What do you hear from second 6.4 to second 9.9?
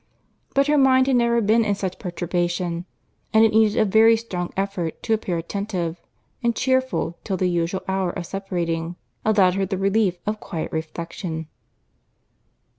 and cheerful till the usual hour of separating allowed her the